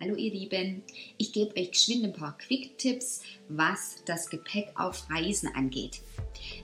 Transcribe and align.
Hallo 0.00 0.14
ihr 0.14 0.30
Lieben, 0.30 0.84
ich 1.16 1.32
gebe 1.32 1.58
euch 1.58 1.72
geschwind 1.72 2.04
ein 2.04 2.12
paar 2.12 2.38
Quick-Tipps, 2.38 3.20
was 3.48 3.96
das 4.06 4.30
Gepäck 4.30 4.68
auf 4.76 5.10
Reisen 5.10 5.52
angeht. 5.56 6.02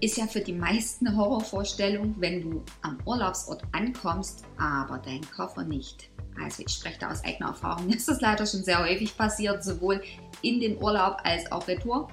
Ist 0.00 0.16
ja 0.16 0.26
für 0.26 0.40
die 0.40 0.54
meisten 0.54 1.14
Horrorvorstellung, 1.14 2.14
wenn 2.18 2.40
du 2.40 2.64
am 2.80 2.96
Urlaubsort 3.04 3.64
ankommst, 3.72 4.44
aber 4.56 4.96
dein 5.04 5.20
Koffer 5.30 5.64
nicht. 5.64 6.08
Also 6.42 6.62
ich 6.66 6.72
spreche 6.72 7.00
da 7.00 7.10
aus 7.10 7.22
eigener 7.22 7.48
Erfahrung, 7.48 7.86
mir 7.88 7.96
ist 7.96 8.08
das 8.08 8.22
leider 8.22 8.46
schon 8.46 8.64
sehr 8.64 8.82
häufig 8.82 9.14
passiert, 9.14 9.62
sowohl 9.62 10.02
in 10.40 10.58
den 10.58 10.82
Urlaub 10.82 11.18
als 11.22 11.52
auch 11.52 11.68
retour. 11.68 12.08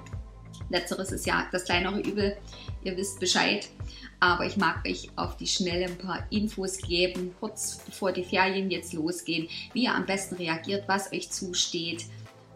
Letzteres 0.68 1.12
ist 1.12 1.26
ja 1.26 1.46
das 1.52 1.64
kleinere 1.64 2.00
Übel, 2.00 2.36
ihr 2.82 2.96
wisst 2.96 3.20
Bescheid. 3.20 3.68
Aber 4.18 4.46
ich 4.46 4.56
mag 4.56 4.86
euch 4.86 5.10
auf 5.16 5.36
die 5.36 5.46
Schnelle 5.46 5.86
ein 5.86 5.98
paar 5.98 6.26
Infos 6.30 6.78
geben, 6.78 7.34
kurz 7.38 7.80
bevor 7.84 8.12
die 8.12 8.24
Ferien 8.24 8.70
jetzt 8.70 8.92
losgehen, 8.92 9.48
wie 9.74 9.84
ihr 9.84 9.94
am 9.94 10.06
besten 10.06 10.36
reagiert, 10.36 10.88
was 10.88 11.12
euch 11.12 11.30
zusteht 11.30 12.06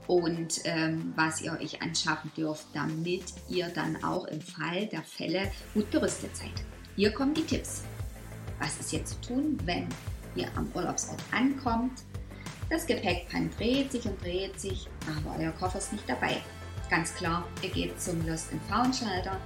und 0.07 0.61
ähm, 0.65 1.13
was 1.17 1.43
ihr 1.43 1.53
euch 1.53 1.83
anschaffen 1.83 2.33
dürft, 2.37 2.67
damit 2.73 3.25
ihr 3.49 3.69
dann 3.69 4.03
auch 4.03 4.27
im 4.27 4.41
Fall 4.41 4.87
der 4.87 5.03
Fälle 5.03 5.53
gut 5.75 5.91
gerüstet 5.91 6.35
seid. 6.37 6.65
Hier 6.97 7.13
kommen 7.13 7.35
die 7.35 7.45
Tipps. 7.45 7.83
Was 8.59 8.81
ist 8.81 8.93
jetzt 8.93 9.23
zu 9.23 9.35
tun, 9.35 9.59
wenn 9.65 9.87
ihr 10.35 10.49
am 10.57 10.71
Urlaubsort 10.75 11.23
ankommt? 11.31 12.01
Das 12.71 12.87
Gepäckband 12.87 13.59
dreht 13.59 13.93
sich 13.93 14.05
und 14.05 14.23
dreht 14.23 14.59
sich, 14.59 14.87
aber 15.07 15.37
euer 15.39 15.53
Koffer 15.53 15.79
ist 15.79 15.93
nicht 15.93 16.09
dabei. 16.09 16.41
Ganz 16.91 17.15
klar, 17.15 17.47
ihr 17.63 17.71
geht 17.71 18.01
zum 18.01 18.27
Lost 18.27 18.53
and 18.53 18.63
Found 18.65 18.97
Schalter, 18.97 19.41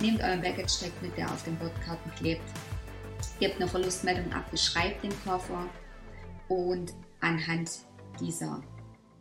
Nehmt 0.00 0.20
euren 0.22 0.40
Baggage-Tag 0.40 0.92
mit, 1.02 1.16
der 1.16 1.28
auf 1.28 1.42
den 1.42 1.56
Bordkarten 1.56 2.12
klebt. 2.14 2.42
Gebt 3.40 3.56
eine 3.56 3.66
Verlustmeldung 3.66 4.32
ab, 4.32 4.48
beschreibt 4.52 5.02
den 5.02 5.12
Koffer 5.24 5.68
und 6.46 6.94
anhand 7.20 7.80
dieser 8.20 8.62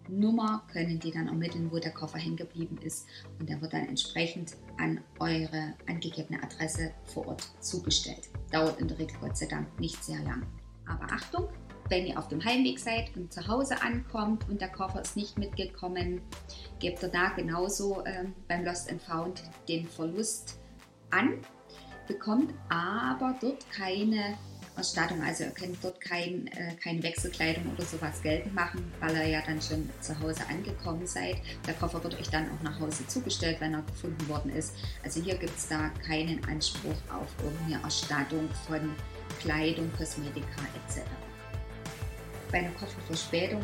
Nummer 0.08 0.64
können 0.72 1.00
die 1.00 1.12
dann 1.12 1.28
ermitteln, 1.28 1.72
wo 1.72 1.80
der 1.80 1.92
Koffer 1.92 2.20
hängen 2.20 2.38
geblieben 2.38 2.78
ist 2.84 3.08
und 3.40 3.50
der 3.50 3.60
wird 3.60 3.74
dann 3.74 3.88
entsprechend 3.88 4.56
an 4.78 5.02
eure 5.20 5.74
angegebene 5.88 6.42
Adresse 6.44 6.92
vor 7.06 7.28
Ort 7.28 7.50
zugestellt. 7.60 8.30
Dauert 8.52 8.80
in 8.80 8.88
der 8.88 9.00
Regel 9.00 9.18
Gott 9.20 9.36
sei 9.36 9.48
Dank 9.48 9.80
nicht 9.80 10.02
sehr 10.04 10.20
lang. 10.20 10.46
Aber 10.86 11.12
Achtung, 11.12 11.50
wenn 11.90 12.06
ihr 12.06 12.18
auf 12.18 12.28
dem 12.28 12.44
Heimweg 12.44 12.80
seid 12.80 13.16
und 13.16 13.32
zu 13.32 13.48
Hause 13.48 13.82
ankommt 13.82 14.48
und 14.50 14.62
der 14.62 14.70
Koffer 14.70 15.02
ist 15.02 15.16
nicht 15.16 15.38
mitgekommen, 15.38 16.22
gebt 16.80 17.02
ihr 17.02 17.10
da 17.10 17.30
genauso 17.30 18.04
äh, 18.06 18.26
beim 18.48 18.66
Lost 18.66 18.90
and 18.92 19.02
Found 19.02 19.44
den 19.68 19.88
Verlust 19.88 20.60
an, 21.10 21.40
bekommt 22.08 22.54
aber 22.70 23.36
dort 23.42 23.70
keine 23.72 24.38
Erstattung. 24.78 25.22
Also 25.24 25.46
ihr 25.46 25.52
könnt 25.52 25.84
dort 25.84 26.00
kein, 26.00 26.48
äh, 26.48 26.76
keine 26.82 27.02
Wechselkleidung 27.02 27.64
oder 27.74 27.84
sowas 27.84 28.22
geltend 28.22 28.54
machen, 28.54 28.92
weil 29.00 29.16
ihr 29.16 29.28
ja 29.28 29.42
dann 29.46 29.62
schon 29.62 29.90
zu 30.02 30.18
Hause 30.20 30.42
angekommen 30.50 31.06
seid. 31.06 31.38
Der 31.66 31.74
Koffer 31.74 32.04
wird 32.04 32.20
euch 32.20 32.30
dann 32.30 32.46
auch 32.52 32.64
nach 32.64 32.80
Hause 32.80 33.06
zugestellt, 33.08 33.58
wenn 33.60 33.74
er 33.74 33.82
gefunden 33.82 34.28
worden 34.30 34.52
ist. 34.52 34.76
Also 35.04 35.22
hier 35.22 35.36
gibt 35.36 35.58
es 35.58 35.68
da 35.68 35.90
keinen 36.06 36.44
Anspruch 36.46 36.96
auf 37.10 37.34
irgendeine 37.44 37.84
Erstattung 37.84 38.48
von 38.68 38.96
Kleidung, 39.40 39.92
Kosmetika 39.98 40.62
etc. 40.86 41.27
Bei 42.52 42.60
einer 42.60 42.72
Kofferverspätung 42.72 43.62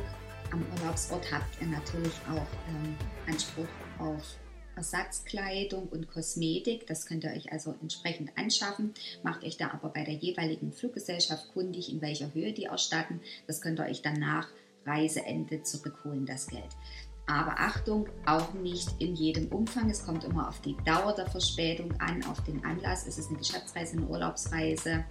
am 0.52 0.66
Urlaubsort 0.74 1.32
habt 1.32 1.62
ihr 1.62 1.68
natürlich 1.68 2.14
auch 2.30 2.48
ähm, 2.70 2.96
Anspruch 3.28 3.68
auf 3.98 4.38
Ersatzkleidung 4.76 5.88
und 5.88 6.10
Kosmetik. 6.10 6.86
Das 6.88 7.06
könnt 7.06 7.24
ihr 7.24 7.32
euch 7.32 7.52
also 7.52 7.76
entsprechend 7.82 8.38
anschaffen. 8.38 8.94
Macht 9.24 9.44
euch 9.44 9.56
da 9.56 9.72
aber 9.72 9.90
bei 9.90 10.04
der 10.04 10.16
jeweiligen 10.16 10.74
Fluggesellschaft 10.74 11.54
kundig, 11.54 11.92
in 11.92 12.02
welcher 12.02 12.34
Höhe 12.34 12.52
die 12.52 12.66
erstatten. 12.66 13.22
Das 13.48 13.62
könnt 13.62 13.80
ihr 13.80 13.86
euch 13.86 14.02
dann 14.02 14.20
nach 14.20 14.50
Reiseende 14.86 15.64
zurückholen, 15.64 16.26
das 16.26 16.48
Geld. 16.48 16.70
Aber 17.26 17.58
Achtung, 17.58 18.10
auch 18.26 18.54
nicht 18.54 18.90
in 19.00 19.16
jedem 19.16 19.48
Umfang. 19.48 19.90
Es 19.90 20.06
kommt 20.06 20.26
immer 20.26 20.50
auf 20.50 20.60
die 20.60 20.76
Dauer 20.86 21.16
der 21.16 21.28
Verspätung 21.28 21.94
an, 22.02 22.22
auf 22.26 22.44
den 22.44 22.64
Anlass. 22.66 23.08
Ist 23.08 23.18
es 23.18 23.30
eine 23.30 23.38
Geschäftsreise, 23.38 23.96
eine 23.96 24.08
Urlaubsreise? 24.08 25.06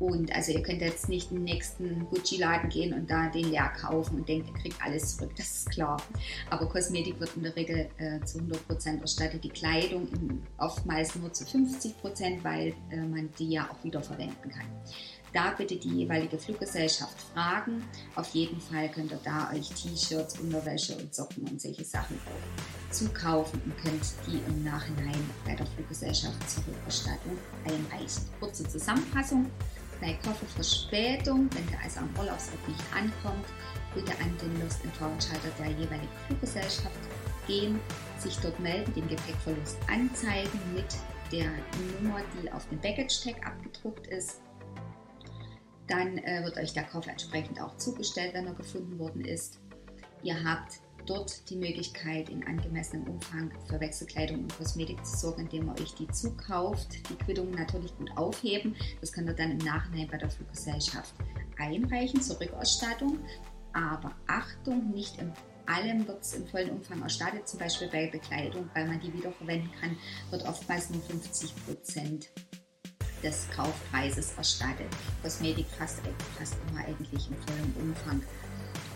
Und 0.00 0.34
also 0.34 0.52
ihr 0.52 0.62
könnt 0.62 0.80
jetzt 0.80 1.08
nicht 1.08 1.30
in 1.30 1.38
den 1.38 1.44
nächsten 1.44 2.06
Gucci-Laden 2.10 2.68
gehen 2.70 2.92
und 2.92 3.10
da 3.10 3.28
den 3.28 3.50
leer 3.50 3.72
kaufen 3.80 4.18
und 4.18 4.28
denkt, 4.28 4.48
ihr 4.48 4.54
kriegt 4.54 4.82
alles 4.82 5.16
zurück, 5.16 5.32
das 5.36 5.58
ist 5.58 5.70
klar. 5.70 6.00
Aber 6.50 6.68
Kosmetik 6.68 7.18
wird 7.18 7.34
in 7.36 7.42
der 7.42 7.56
Regel 7.56 7.88
äh, 7.98 8.20
zu 8.24 8.38
100% 8.38 9.00
erstattet, 9.00 9.42
die 9.42 9.48
Kleidung 9.48 10.08
oftmals 10.58 11.16
nur 11.16 11.32
zu 11.32 11.44
50%, 11.44 12.44
weil 12.44 12.74
äh, 12.90 12.96
man 12.96 13.30
die 13.38 13.50
ja 13.50 13.68
auch 13.70 13.84
wieder 13.84 14.02
verwenden 14.02 14.48
kann. 14.48 14.66
Da 15.32 15.50
bitte 15.50 15.76
die 15.76 15.90
jeweilige 15.90 16.38
Fluggesellschaft 16.38 17.20
fragen. 17.34 17.84
Auf 18.14 18.28
jeden 18.34 18.60
Fall 18.60 18.88
könnt 18.90 19.12
ihr 19.12 19.20
da 19.22 19.50
euch 19.52 19.68
T-Shirts, 19.68 20.38
Unterwäsche 20.38 20.96
und 20.96 21.14
Socken 21.14 21.46
und 21.46 21.60
solche 21.60 21.84
Sachen 21.84 22.18
auch 22.26 22.92
zukaufen 22.92 23.60
und 23.64 23.76
könnt 23.76 24.02
die 24.26 24.40
im 24.48 24.64
Nachhinein 24.64 25.30
bei 25.44 25.54
der 25.54 25.66
Fluggesellschaft 25.66 26.48
zur 26.48 26.64
Rückerstattung 26.66 27.36
einreichen. 27.64 28.22
Kurze 28.40 28.66
Zusammenfassung 28.66 29.46
bei 30.00 30.14
Kofferverspätung, 30.24 31.48
wenn 31.52 31.66
der 31.68 31.80
also 31.82 32.00
am 32.00 32.10
Urlaubsort 32.18 32.68
nicht 32.68 32.82
ankommt, 32.94 33.46
bitte 33.94 34.12
an 34.20 34.36
den 34.40 34.60
Lost 34.60 34.84
and 34.84 34.94
Found 34.96 35.28
der 35.58 35.66
jeweiligen 35.68 36.08
Fluggesellschaft 36.26 36.98
gehen, 37.46 37.80
sich 38.18 38.36
dort 38.38 38.58
melden, 38.60 38.92
den 38.94 39.08
Gepäckverlust 39.08 39.78
anzeigen 39.88 40.60
mit 40.74 40.86
der 41.32 41.50
Nummer, 42.00 42.20
die 42.42 42.50
auf 42.52 42.68
dem 42.68 42.80
Baggage 42.80 43.22
Tag 43.24 43.46
abgedruckt 43.46 44.06
ist. 44.08 44.40
Dann 45.86 46.18
äh, 46.18 46.44
wird 46.44 46.56
euch 46.58 46.72
der 46.74 46.84
Koffer 46.84 47.10
entsprechend 47.10 47.60
auch 47.60 47.76
zugestellt, 47.78 48.34
wenn 48.34 48.46
er 48.46 48.54
gefunden 48.54 48.98
worden 48.98 49.24
ist. 49.24 49.60
Ihr 50.22 50.42
habt 50.44 50.80
dort 51.08 51.48
die 51.50 51.56
Möglichkeit, 51.56 52.28
in 52.28 52.46
angemessenem 52.46 53.08
Umfang 53.08 53.50
für 53.66 53.80
Wechselkleidung 53.80 54.40
und 54.40 54.56
Kosmetik 54.56 55.04
zu 55.04 55.16
sorgen, 55.16 55.42
indem 55.42 55.68
ihr 55.68 55.80
euch 55.80 55.94
die 55.94 56.08
zukauft. 56.08 56.88
Die 57.10 57.16
Quittung 57.16 57.50
natürlich 57.52 57.96
gut 57.96 58.10
aufheben. 58.16 58.76
Das 59.00 59.12
könnt 59.12 59.28
ihr 59.28 59.34
dann 59.34 59.52
im 59.52 59.58
Nachhinein 59.58 60.08
bei 60.10 60.18
der 60.18 60.30
Fluggesellschaft 60.30 61.14
einreichen 61.58 62.20
zur 62.20 62.40
Rückerstattung. 62.40 63.18
Aber 63.72 64.14
Achtung, 64.26 64.90
nicht 64.90 65.18
in 65.18 65.32
allem 65.66 66.06
wird 66.06 66.22
es 66.22 66.34
im 66.34 66.46
vollen 66.46 66.70
Umfang 66.70 67.02
erstattet, 67.02 67.48
zum 67.48 67.58
Beispiel 67.58 67.88
bei 67.88 68.06
Bekleidung, 68.08 68.68
weil 68.74 68.86
man 68.86 69.00
die 69.00 69.12
wiederverwenden 69.12 69.70
kann, 69.80 69.96
wird 70.30 70.44
oftmals 70.46 70.90
nur 70.90 71.02
50 71.02 71.54
Prozent 71.66 72.30
des 73.22 73.48
Kaufpreises 73.50 74.34
erstattet. 74.36 74.88
Kosmetik 75.22 75.66
fast, 75.76 76.00
fast 76.38 76.56
immer 76.70 76.84
eigentlich 76.84 77.28
im 77.28 77.36
vollen 77.36 77.74
Umfang. 77.80 78.22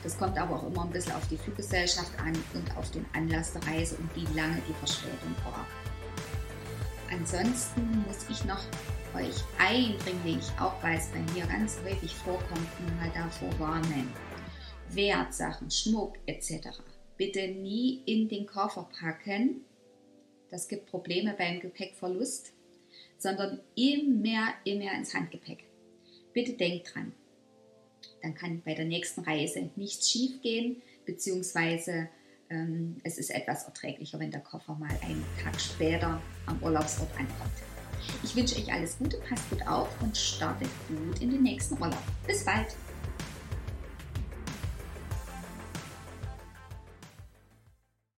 Das 0.03 0.19
kommt 0.19 0.37
aber 0.37 0.57
auch 0.57 0.67
immer 0.67 0.85
ein 0.85 0.91
bisschen 0.91 1.13
auf 1.13 1.27
die 1.29 1.37
Fluggesellschaft 1.37 2.19
an 2.19 2.33
und 2.55 2.77
auf 2.77 2.91
den 2.91 3.07
Anlass 3.13 3.53
der 3.53 3.67
Reise 3.67 3.97
und 3.97 4.15
wie 4.17 4.27
lange 4.37 4.61
die 4.69 4.75
Verspätung 4.75 5.35
war. 5.45 5.67
Ansonsten 7.11 8.05
muss 8.07 8.29
ich 8.29 8.45
noch 8.45 8.63
euch 9.15 9.37
eindringlich, 9.59 10.47
auch 10.59 10.83
weil 10.83 10.99
es 10.99 11.09
bei 11.09 11.21
mir 11.35 11.47
ganz 11.47 11.79
häufig 11.85 12.15
vorkommt, 12.15 12.69
mal 12.99 13.11
davor 13.15 13.59
warnen. 13.61 14.11
Wertsachen, 14.89 15.71
Schmuck 15.71 16.19
etc. 16.27 16.81
Bitte 17.17 17.49
nie 17.49 18.03
in 18.07 18.29
den 18.29 18.47
Koffer 18.47 18.89
packen. 18.99 19.65
Das 20.51 20.69
gibt 20.69 20.87
Probleme 20.87 21.34
beim 21.37 21.61
Gepäckverlust, 21.61 22.53
sondern 23.19 23.61
immer, 23.77 24.55
immer 24.65 24.93
ins 24.95 25.15
Handgepäck. 25.15 25.65
Bitte 26.33 26.55
denkt 26.55 26.95
dran, 26.95 27.13
dann 28.22 28.34
kann 28.34 28.62
bei 28.65 28.75
der 28.75 28.84
nächsten 28.84 29.21
Reise 29.22 29.71
nichts 29.77 30.10
schief 30.10 30.41
gehen, 30.43 30.83
beziehungsweise 31.05 32.09
ähm, 32.50 32.97
es 33.03 33.19
ist 33.19 33.31
etwas 33.31 33.65
erträglicher, 33.65 34.19
wenn 34.21 34.31
der 34.31 34.41
Koffer 34.41 34.75
mal 34.75 34.91
einen 35.03 35.25
Tag 35.43 35.60
später 35.60 36.21
am 36.47 36.62
Urlaubsort 36.62 37.10
ankommt. 37.12 37.53
Ich 38.22 38.34
wünsche 38.34 38.56
euch 38.56 38.72
alles 38.72 38.99
Gute, 38.99 39.19
passt 39.28 39.49
gut 39.50 39.66
auf 39.66 39.88
und 40.03 40.16
startet 40.16 40.69
gut 40.88 41.21
in 41.21 41.31
den 41.31 41.43
nächsten 41.43 41.75
Urlaub. 41.81 42.03
Bis 42.27 42.45
bald! 42.45 42.77